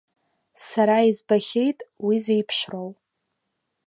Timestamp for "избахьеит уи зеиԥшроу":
1.09-2.89